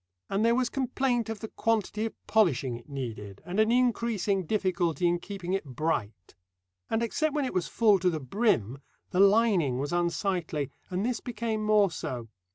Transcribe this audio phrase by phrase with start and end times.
[0.31, 5.07] And there was complaint of the quantity of polishing it needed, and an increasing difficulty
[5.07, 6.33] in keeping it bright.
[6.89, 8.79] And except when it was full to the brim,
[9.11, 12.29] the lining was unsightly; and this became more so.